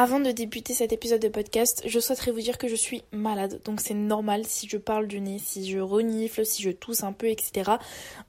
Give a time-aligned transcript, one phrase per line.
[0.00, 3.60] Avant de débuter cet épisode de podcast, je souhaiterais vous dire que je suis malade.
[3.64, 7.12] Donc c'est normal si je parle du nez, si je renifle, si je tousse un
[7.12, 7.72] peu, etc.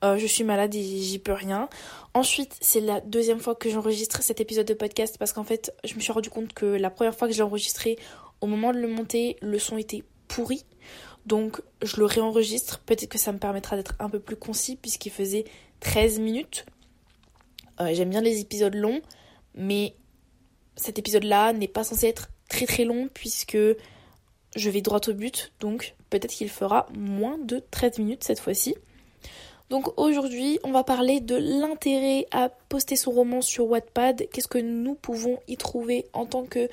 [0.04, 1.70] Euh, je suis malade et j'y peux rien.
[2.16, 5.94] Ensuite, c'est la deuxième fois que j'enregistre cet épisode de podcast parce qu'en fait, je
[5.94, 7.99] me suis rendu compte que la première fois que je l'ai enregistré,
[8.42, 10.65] au moment de le monter, le son était pourri.
[11.28, 12.79] Donc je le réenregistre.
[12.79, 15.46] Peut-être que ça me permettra d'être un peu plus concis puisqu'il faisait
[15.81, 16.66] 13 minutes.
[17.80, 19.02] Euh, j'aime bien les épisodes longs,
[19.54, 19.94] mais
[20.80, 23.57] cet épisode-là n'est pas censé être très très long puisque
[24.55, 28.75] je vais droit au but, donc peut-être qu'il fera moins de 13 minutes cette fois-ci.
[29.70, 34.57] Donc aujourd'hui, on va parler de l'intérêt à poster son roman sur Wattpad, qu'est-ce que
[34.57, 36.67] nous pouvons y trouver en tant que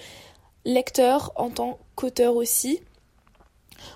[0.64, 2.80] lecteur, en tant qu'auteur aussi?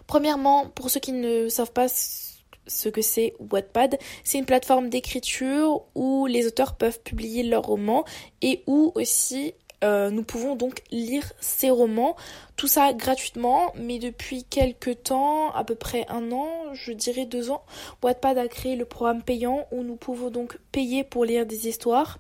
[0.07, 5.83] Premièrement, pour ceux qui ne savent pas ce que c'est Wattpad, c'est une plateforme d'écriture
[5.95, 8.05] où les auteurs peuvent publier leurs romans
[8.43, 12.17] et où aussi euh, nous pouvons donc lire ces romans,
[12.57, 17.51] tout ça gratuitement, mais depuis quelques temps, à peu près un an, je dirais deux
[17.51, 17.65] ans,
[18.03, 22.19] Wattpad a créé le programme payant où nous pouvons donc payer pour lire des histoires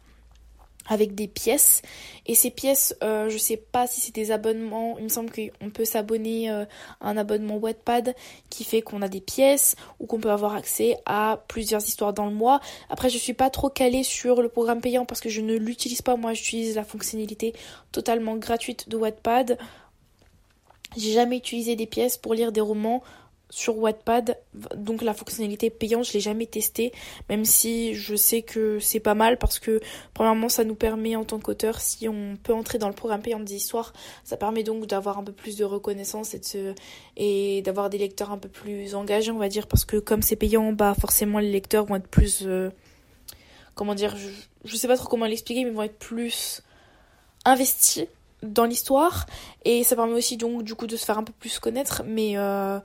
[0.91, 1.81] avec des pièces.
[2.27, 4.99] Et ces pièces, euh, je sais pas si c'est des abonnements.
[4.99, 6.65] Il me semble qu'on peut s'abonner euh,
[7.01, 8.15] à un abonnement Wattpad
[8.51, 12.27] qui fait qu'on a des pièces ou qu'on peut avoir accès à plusieurs histoires dans
[12.27, 12.61] le mois.
[12.91, 16.03] Après, je suis pas trop calée sur le programme payant parce que je ne l'utilise
[16.03, 16.17] pas.
[16.17, 17.55] Moi, j'utilise la fonctionnalité
[17.93, 19.59] totalement gratuite de Wattpad.
[20.97, 23.05] J'ai jamais utilisé des pièces pour lire des romans
[23.51, 24.39] sur Wattpad,
[24.77, 26.93] donc la fonctionnalité payante, je l'ai jamais testée,
[27.29, 29.81] même si je sais que c'est pas mal parce que
[30.15, 33.41] premièrement ça nous permet en tant qu'auteur, si on peut entrer dans le programme payant
[33.41, 33.93] des histoires,
[34.25, 38.39] ça permet donc d'avoir un peu plus de reconnaissance et, de d'avoir des lecteurs un
[38.39, 41.87] peu plus engagés, on va dire, parce que comme c'est payant, bah forcément les lecteurs
[41.87, 42.71] vont être plus, euh,
[43.75, 44.28] comment dire, je,
[44.65, 46.62] je sais pas trop comment l'expliquer, mais vont être plus
[47.45, 48.06] investis
[48.43, 49.27] dans l'histoire.
[49.65, 52.37] Et ça permet aussi donc du coup de se faire un peu plus connaître, mais
[52.37, 52.78] euh,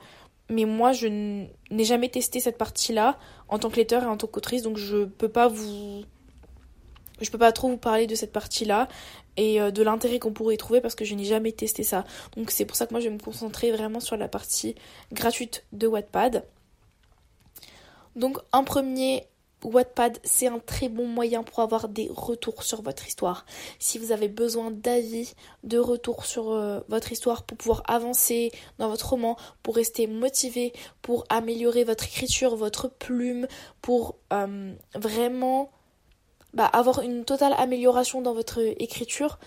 [0.49, 3.17] mais moi je n'ai jamais testé cette partie-là
[3.49, 6.03] en tant que lecteur et en tant qu'autrice, donc je peux pas vous
[7.21, 8.87] je peux pas trop vous parler de cette partie-là
[9.37, 12.03] et euh, de l'intérêt qu'on pourrait y trouver parce que je n'ai jamais testé ça.
[12.36, 14.75] Donc c'est pour ça que moi je vais me concentrer vraiment sur la partie
[15.14, 16.45] gratuite de Wattpad.
[18.15, 19.27] Donc en premier
[19.65, 23.45] Wattpad, c'est un très bon moyen pour avoir des retours sur votre histoire.
[23.80, 25.33] Si vous avez besoin d'avis,
[25.64, 30.73] de retours sur euh, votre histoire pour pouvoir avancer dans votre roman, pour rester motivé,
[31.02, 33.48] pour améliorer votre écriture, votre plume,
[33.81, 35.71] pour euh, vraiment
[36.53, 39.39] bah, avoir une totale amélioration dans votre écriture,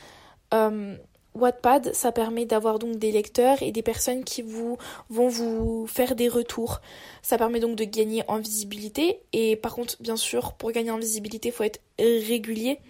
[0.52, 0.96] euh,
[1.38, 4.78] Wattpad, ça permet d'avoir donc des lecteurs et des personnes qui vous
[5.10, 6.80] vont vous faire des retours.
[7.22, 10.98] Ça permet donc de gagner en visibilité et par contre, bien sûr, pour gagner en
[10.98, 12.80] visibilité, il faut être régulier.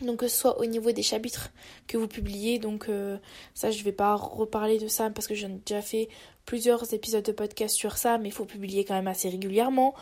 [0.00, 1.50] Donc que ce soit au niveau des chapitres
[1.86, 3.18] que vous publiez, donc euh,
[3.54, 6.08] ça je vais pas reparler de ça parce que j'ai déjà fait
[6.44, 9.94] plusieurs épisodes de podcast sur ça, mais il faut publier quand même assez régulièrement.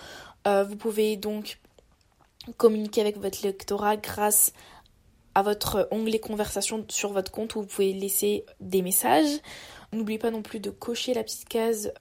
[0.47, 1.59] Euh, vous pouvez donc
[2.57, 4.53] communiquer avec votre lectorat grâce
[5.35, 9.41] à votre onglet conversation sur votre compte où vous pouvez laisser des messages.
[9.93, 11.93] N'oubliez pas non plus de cocher la petite case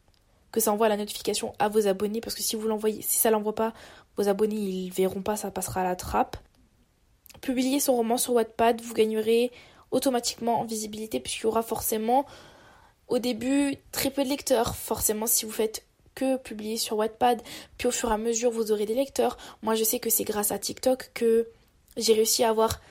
[0.52, 3.30] que ça envoie la notification à vos abonnés parce que si vous l'envoyez, si ça
[3.30, 3.74] l'envoie pas,
[4.18, 6.38] vos abonnés ils verront pas, ça passera à la trappe.
[7.42, 9.52] Publier son roman sur Wattpad, vous gagnerez
[9.92, 12.26] automatiquement en visibilité puisqu'il y aura forcément
[13.08, 14.76] au début très peu de lecteurs.
[14.76, 15.86] Forcément si vous faites
[16.16, 17.42] que publier sur Wattpad,
[17.78, 19.38] puis au fur et à mesure vous aurez des lecteurs.
[19.62, 21.48] Moi je sais que c'est grâce à TikTok que
[21.96, 22.82] j'ai réussi à avoir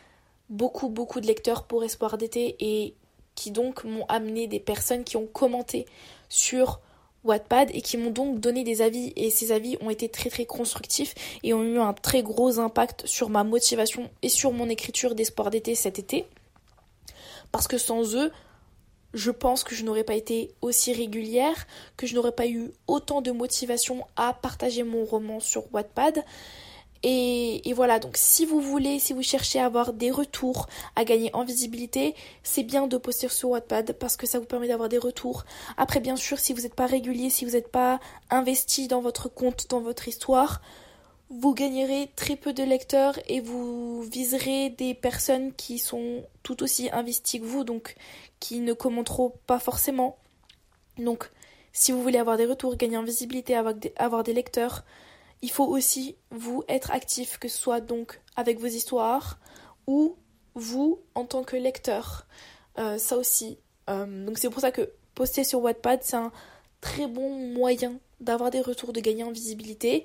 [0.50, 2.94] beaucoup beaucoup de lecteurs pour Espoir d'été et
[3.34, 5.86] qui donc m'ont amené des personnes qui ont commenté
[6.28, 6.80] sur
[7.24, 9.12] Wattpad et qui m'ont donc donné des avis.
[9.16, 13.06] Et ces avis ont été très très constructifs et ont eu un très gros impact
[13.06, 16.26] sur ma motivation et sur mon écriture d'Espoir d'été cet été.
[17.52, 18.32] Parce que sans eux
[19.14, 21.66] je pense que je n'aurais pas été aussi régulière,
[21.96, 26.24] que je n'aurais pas eu autant de motivation à partager mon roman sur Wattpad
[27.02, 30.66] et, voilà, donc si vous voulez, si vous cherchez à avoir des retours,
[30.96, 34.68] à gagner en visibilité, c'est bien de poster sur Wattpad parce que ça vous permet
[34.68, 35.44] d'avoir des retours.
[35.76, 38.00] Après, bien sûr, si vous n'êtes pas régulier, si vous n'êtes pas
[38.30, 40.60] investi dans votre compte, dans votre histoire,
[41.30, 46.90] vous gagnerez très peu de lecteurs et vous viserez des personnes qui sont tout aussi
[46.90, 47.94] investies que vous, donc
[48.40, 50.16] qui ne commenteront pas forcément.
[50.96, 51.30] Donc,
[51.72, 54.84] si vous voulez avoir des retours, gagner en visibilité, avoir des lecteurs,
[55.42, 59.38] il faut aussi vous être actif, que ce soit donc avec vos histoires
[59.86, 60.16] ou
[60.54, 62.26] vous en tant que lecteur.
[62.78, 63.58] Euh, ça aussi.
[63.88, 66.32] Euh, donc c'est pour ça que poster sur Wattpad, c'est un
[66.80, 70.04] très bon moyen d'avoir des retours, de gagner en visibilité.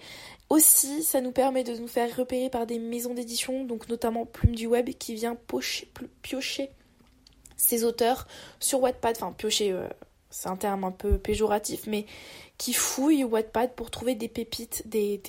[0.50, 4.56] Aussi, ça nous permet de nous faire repérer par des maisons d'édition, donc notamment Plume
[4.56, 5.38] du Web, qui vient
[6.22, 6.72] piocher
[7.58, 8.28] ces auteurs
[8.60, 9.88] sur Wattpad, enfin piocher, euh,
[10.34, 12.06] c'est un terme un peu péjoratif, mais
[12.58, 15.22] qui fouillent Wattpad pour trouver des pépites, des,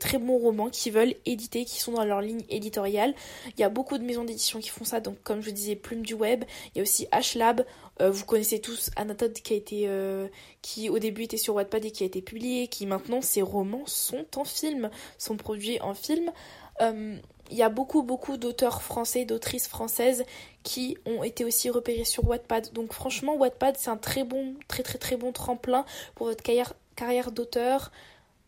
[0.00, 3.14] très bons romans qu'ils veulent éditer, qui sont dans leur ligne éditoriale.
[3.56, 5.76] Il y a beaucoup de maisons d'édition qui font ça, donc comme je vous disais,
[5.76, 6.44] Plume du Web,
[6.74, 7.64] il y a aussi Ashlab,
[8.00, 10.26] euh, vous connaissez tous Anatole qui a été euh,
[10.60, 13.86] qui au début était sur Wattpad et qui a été publié, qui maintenant ses romans
[13.86, 16.32] sont en film, sont produits en film.
[16.80, 17.16] Euh,
[17.50, 20.24] il y a beaucoup beaucoup d'auteurs français, d'autrices françaises
[20.62, 22.72] qui ont été aussi repérés sur Wattpad.
[22.72, 25.84] Donc franchement Wattpad c'est un très bon, très très très bon tremplin
[26.14, 27.90] pour votre carrière, carrière d'auteur,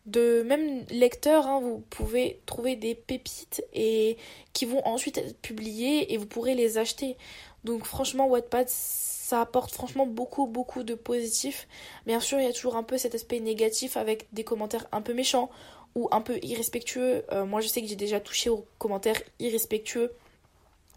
[0.05, 4.17] de même lecteur, hein, vous pouvez trouver des pépites et
[4.53, 7.17] qui vont ensuite être publiées et vous pourrez les acheter.
[7.63, 11.67] Donc franchement Wattpad ça apporte franchement beaucoup beaucoup de positifs.
[12.05, 15.01] Bien sûr, il y a toujours un peu cet aspect négatif avec des commentaires un
[15.01, 15.49] peu méchants
[15.95, 17.23] ou un peu irrespectueux.
[17.31, 20.11] Euh, moi, je sais que j'ai déjà touché aux commentaires irrespectueux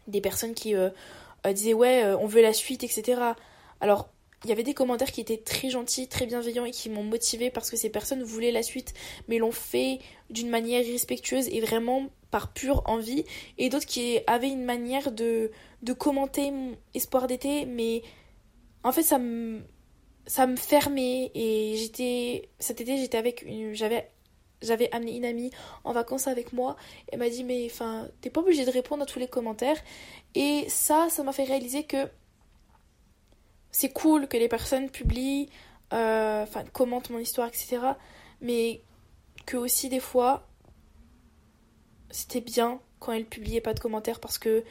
[0.07, 0.91] des personnes qui euh,
[1.47, 3.21] euh, disaient ouais, on veut la suite, etc.
[3.81, 4.09] Alors,
[4.45, 7.51] il y avait des commentaires qui étaient très gentils, très bienveillants et qui m'ont motivé
[7.51, 8.93] parce que ces personnes voulaient la suite,
[9.27, 13.25] mais l'ont fait d'une manière irrespectueuse et vraiment par pure envie.
[13.57, 15.51] Et d'autres qui avaient une manière de,
[15.83, 16.53] de commenter
[16.93, 18.03] Espoir d'été, mais
[18.83, 19.63] en fait, ça me,
[20.27, 24.11] ça me fermait et j'étais, cet été, j'étais avec une, j'avais,
[24.63, 25.51] j'avais amené une amie
[25.85, 26.77] en vacances avec moi.
[27.09, 29.77] Elle m'a dit, mais enfin, t'es pas obligé de répondre à tous les commentaires.
[30.35, 32.09] Et ça, ça m'a fait réaliser que
[33.71, 35.49] c'est cool que les personnes publient,
[35.93, 37.79] euh, enfin, commentent mon histoire, etc.
[38.41, 38.83] Mais
[39.47, 40.47] que aussi, des fois,
[42.11, 44.65] c'était bien quand elles publiaient pas de commentaires parce que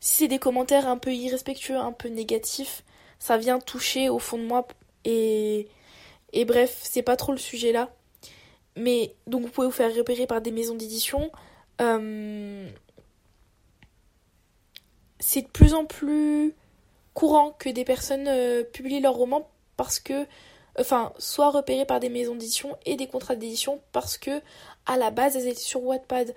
[0.00, 2.82] si c'est des commentaires un peu irrespectueux, un peu négatifs,
[3.18, 4.66] ça vient toucher au fond de moi
[5.04, 5.68] et
[6.32, 7.90] et bref, c'est pas trop le sujet là.
[8.76, 11.30] Mais donc vous pouvez vous faire repérer par des maisons d'édition.
[11.80, 12.68] Euh,
[15.20, 16.54] c'est de plus en plus
[17.14, 20.26] courant que des personnes euh, publient leurs romans parce que
[20.78, 24.40] enfin soit repérées par des maisons d'édition et des contrats d'édition parce que
[24.86, 26.34] à la base elles étaient sur Wattpad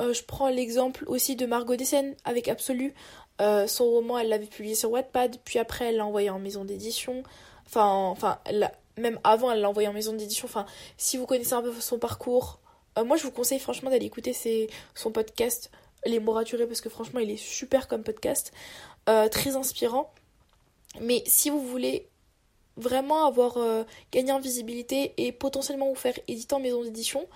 [0.00, 2.94] euh, je prends l'exemple aussi de Margot Dessen avec Absolu.
[3.66, 7.24] Son roman, elle l'avait publié sur Wattpad, puis après elle l'a envoyé en maison d'édition.
[7.66, 8.38] Enfin, enfin
[8.96, 10.46] même avant, elle l'a envoyé en maison d'édition.
[10.46, 12.60] Enfin, si vous connaissez un peu son parcours,
[12.98, 14.34] euh, moi je vous conseille franchement d'aller écouter
[14.94, 15.70] son podcast
[16.06, 18.52] Les mots raturés parce que franchement il est super comme podcast,
[19.06, 20.12] très inspirant.
[21.00, 22.08] Mais si vous voulez
[22.76, 23.58] vraiment avoir
[24.12, 27.26] gagné en visibilité et potentiellement vous faire éditer en maison d'édition,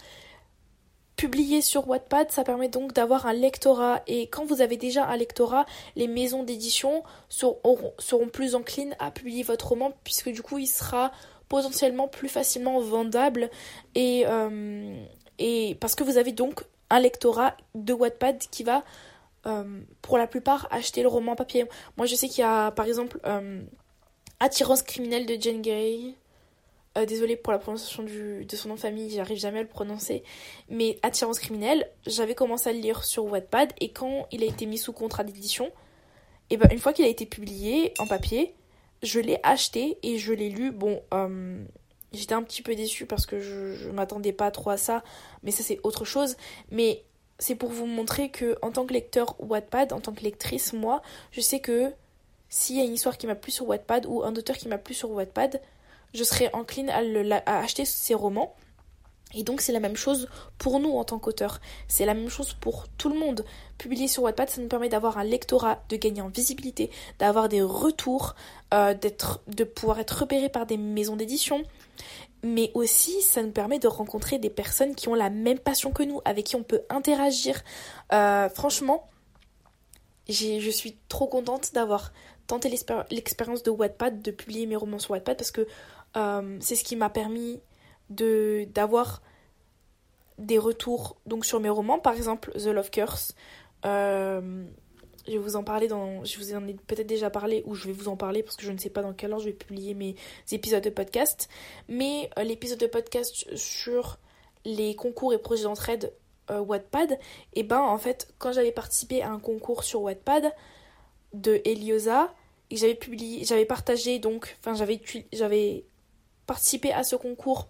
[1.19, 4.03] Publier sur Wattpad, ça permet donc d'avoir un lectorat.
[4.07, 5.67] Et quand vous avez déjà un lectorat,
[5.97, 11.11] les maisons d'édition seront, plus enclines à publier votre roman, puisque du coup, il sera
[11.49, 13.51] potentiellement plus facilement vendable.
[13.95, 15.05] Et, euh,
[15.39, 18.85] et parce que vous avez donc un lectorat de Wattpad qui va,
[19.47, 21.67] euh, pour la plupart, acheter le roman papier.
[21.97, 23.63] Moi, je sais qu'il y a, par exemple, euh,
[24.41, 26.15] Attirance criminelle de Jane Grey.
[26.97, 30.23] Euh, désolée pour la prononciation de son nom de famille, j'arrive jamais à le prononcer.
[30.69, 34.67] Mais Attirance criminelle, j'avais commencé à le lire sur Wattpad et quand il a été
[34.67, 35.71] mis sous contrat d'édition,
[36.51, 38.55] et ben une fois qu'il a été publié en papier,
[39.03, 40.71] je l'ai acheté et je l'ai lu.
[40.71, 41.63] Bon, euh,
[42.13, 45.03] j'étais un petit peu déçue parce que je, ne m'attendais pas trop à ça,
[45.43, 46.37] mais ça c'est autre chose.
[46.71, 47.05] Mais
[47.39, 51.03] c'est pour vous montrer que en tant que lecteur Wattpad, en tant que lectrice, moi,
[51.31, 51.93] je sais que
[52.49, 54.79] s'il y a une histoire qui m'a plu sur Wattpad ou un auteur qui m'a
[54.79, 55.61] plu sur Wattpad,
[56.15, 58.57] je serais encline à, acheter ces romans.
[59.35, 61.61] Et donc c'est la même chose pour nous en tant qu'auteurs.
[61.87, 63.45] C'est la même chose pour tout le monde.
[63.77, 67.63] Publier sur Wattpad, ça nous permet d'avoir un lectorat, de gagner en visibilité, d'avoir des
[67.63, 68.35] retours,
[68.73, 71.63] euh, d'être, de pouvoir être repéré par des maisons d'édition.
[72.43, 76.05] Mais aussi, ça nous permet de rencontrer des personnes qui ont la même passion que
[76.05, 77.63] nous, avec qui on peut interagir.
[78.13, 79.09] Euh, franchement,
[80.29, 82.13] je suis trop contente d'avoir
[82.47, 82.71] tenté
[83.11, 85.67] l'expérience de Wattpad, de publier mes romans sur Wattpad, parce que
[86.17, 87.61] euh, c'est ce qui m'a permis
[88.11, 89.23] de d'avoir
[90.39, 93.35] des retours donc sur mes romans, par exemple The Love Curse.
[93.85, 94.65] Euh,
[95.27, 96.25] je vais vous en parler dans.
[96.25, 98.65] Je vous en ai peut-être déjà parlé ou je vais vous en parler parce que
[98.65, 100.15] je ne sais pas dans quel ordre je vais publier mes
[100.53, 101.49] épisodes de podcast.
[101.89, 104.19] Mais euh, l'épisode de podcast sur
[104.65, 106.13] les concours et projets d'entraide
[106.51, 107.19] Wattpad, et
[107.57, 110.51] eh ben en fait, quand j'avais participé à un concours sur Wattpad
[111.35, 112.33] de Eliosa,
[112.71, 115.01] j'avais publié, j'avais partagé donc, enfin j'avais
[115.33, 115.85] j'avais
[116.47, 117.69] participer à ce concours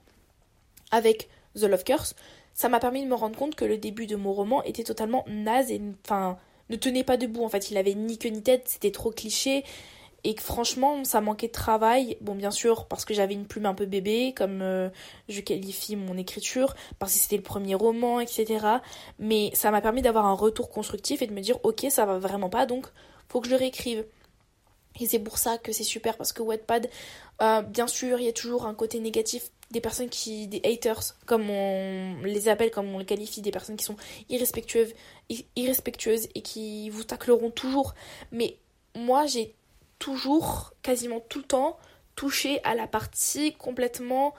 [0.90, 2.14] avec The Love Curse,
[2.54, 5.25] ça m'a permis de me rendre compte que le début de mon roman était totalement
[5.28, 6.38] naze et enfin
[6.71, 7.45] ne tenait pas debout.
[7.45, 9.64] En fait, il avait ni queue ni tête, c'était trop cliché
[10.25, 12.16] et que franchement, ça manquait de travail.
[12.21, 14.88] Bon, bien sûr, parce que j'avais une plume un peu bébé, comme euh,
[15.28, 18.66] je qualifie mon écriture, parce que c'était le premier roman, etc.
[19.18, 22.18] Mais ça m'a permis d'avoir un retour constructif et de me dire, ok, ça va
[22.18, 22.87] vraiment pas, donc
[23.28, 24.04] faut que je le réécrive.
[25.00, 26.90] Et c'est pour ça que c'est super parce que Wattpad,
[27.40, 31.14] euh, bien sûr, il y a toujours un côté négatif des personnes qui, des haters,
[31.26, 33.96] comme on les appelle, comme on les qualifie, des personnes qui sont
[34.28, 34.94] irrespectueuses,
[35.56, 37.94] irrespectueuses et qui vous tacleront toujours.
[38.32, 38.56] Mais
[38.94, 39.54] moi, j'ai
[39.98, 41.78] toujours, quasiment tout le temps,
[42.16, 44.34] touché à la partie complètement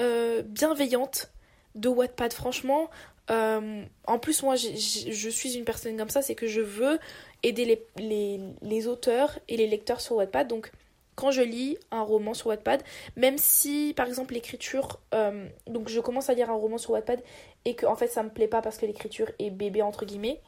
[0.00, 1.30] euh, bienveillante
[1.74, 2.32] de Wattpad.
[2.32, 2.90] Franchement,
[3.30, 6.98] euh, en plus, moi, je suis une personne comme ça, c'est que je veux
[7.42, 7.64] aider
[7.98, 10.46] les, les, auteurs et les lecteurs sur Wattpad.
[10.46, 10.70] Donc,
[11.14, 12.82] quand je lis un roman sur Wattpad,
[13.16, 15.00] même si, par exemple, l'écriture...
[15.14, 17.22] Euh, donc, je commence à lire un roman sur Wattpad
[17.64, 20.40] et que, en fait, ça me plaît pas parce que l'écriture est bébé, entre guillemets,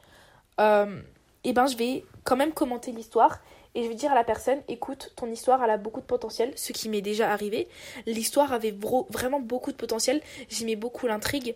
[0.59, 1.01] euh,
[1.43, 3.39] et ben, je vais quand même commenter l'histoire
[3.75, 6.51] et je vais dire à la personne écoute ton histoire elle a beaucoup de potentiel.
[6.55, 7.67] Ce qui m'est déjà arrivé
[8.05, 8.75] l'histoire avait
[9.09, 10.21] vraiment beaucoup de potentiel.
[10.49, 11.55] J'aimais beaucoup l'intrigue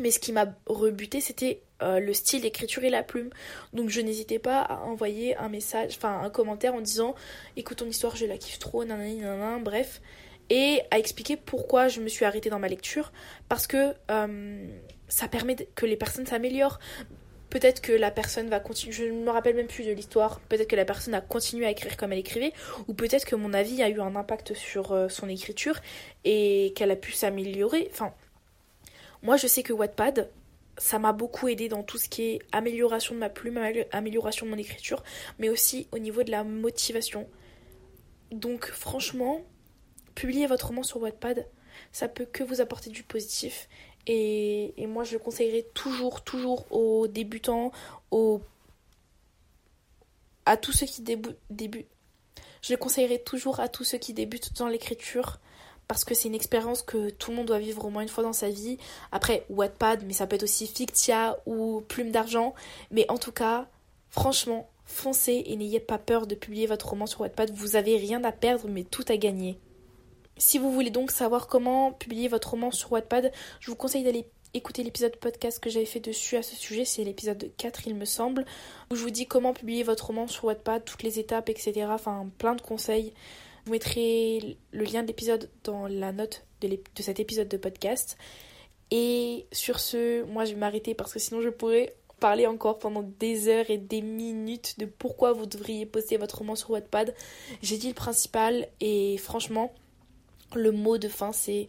[0.00, 3.30] mais ce qui m'a rebuté, c'était euh, le style d'écriture et la plume.
[3.72, 7.14] Donc je n'hésitais pas à envoyer un message, enfin un commentaire en disant
[7.56, 10.00] écoute ton histoire, je la kiffe trop, nanani, nanana, bref.
[10.50, 13.12] Et à expliquer pourquoi je me suis arrêtée dans ma lecture.
[13.48, 14.66] Parce que euh,
[15.08, 16.78] ça permet que les personnes s'améliorent.
[17.50, 20.68] Peut-être que la personne va continuer, je ne me rappelle même plus de l'histoire, peut-être
[20.68, 22.52] que la personne a continué à écrire comme elle écrivait,
[22.88, 25.80] ou peut-être que mon avis a eu un impact sur euh, son écriture
[26.24, 27.88] et qu'elle a pu s'améliorer.
[27.90, 28.12] Enfin,
[29.22, 30.30] moi, je sais que Wattpad,
[30.76, 33.60] ça m'a beaucoup aidé dans tout ce qui est amélioration de ma plume,
[33.90, 35.02] amélioration de mon écriture,
[35.38, 37.28] mais aussi au niveau de la motivation.
[38.30, 39.42] Donc, franchement,
[40.14, 41.46] publier votre roman sur Wattpad,
[41.92, 43.68] ça peut que vous apporter du positif.
[44.06, 47.72] Et, moi, je le conseillerais toujours, toujours aux débutants,
[48.10, 48.40] aux
[50.46, 51.88] à tous ceux qui débutent.
[52.62, 55.40] Je le conseillerais toujours à tous ceux qui débutent dans l'écriture
[55.88, 58.22] parce que c'est une expérience que tout le monde doit vivre au moins une fois
[58.22, 58.76] dans sa vie.
[59.10, 62.54] Après, Wattpad, mais ça peut être aussi Fictia ou Plume d'argent.
[62.90, 63.66] Mais en tout cas,
[64.10, 67.52] franchement, foncez et n'ayez pas peur de publier votre roman sur Wattpad.
[67.52, 69.58] Vous avez rien à perdre, mais tout à gagner.
[70.36, 74.26] Si vous voulez donc savoir comment publier votre roman sur Wattpad, je vous conseille d'aller
[74.54, 78.04] écouter l'épisode podcast que j'avais fait dessus à ce sujet, c'est l'épisode 4 il me
[78.04, 78.44] semble,
[78.90, 81.86] où je vous dis comment publier votre roman sur Wattpad, toutes les étapes, etc.
[81.90, 83.12] Enfin plein de conseils.
[83.68, 88.16] Vous mettrez le lien de l'épisode dans la note de, de cet épisode de podcast.
[88.90, 93.02] Et sur ce, moi je vais m'arrêter parce que sinon je pourrais parler encore pendant
[93.02, 97.14] des heures et des minutes de pourquoi vous devriez poster votre roman sur Wattpad.
[97.60, 99.74] J'ai dit le principal et franchement,
[100.54, 101.68] le mot de fin c'est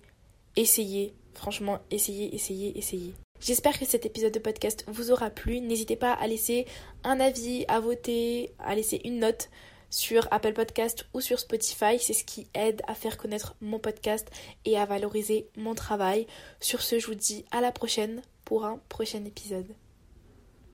[0.56, 1.14] essayer.
[1.34, 3.14] Franchement, essayez, essayez, essayez.
[3.42, 5.60] J'espère que cet épisode de podcast vous aura plu.
[5.60, 6.66] N'hésitez pas à laisser
[7.04, 9.50] un avis, à voter, à laisser une note
[9.90, 12.00] sur Apple Podcast ou sur Spotify.
[12.00, 14.30] C'est ce qui aide à faire connaître mon podcast
[14.66, 16.28] et à valoriser mon travail.
[16.60, 19.76] Sur ce, je vous dis à la prochaine pour un prochain épisode.